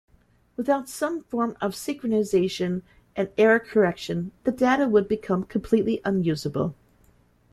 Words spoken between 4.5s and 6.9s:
data would become completely unusable.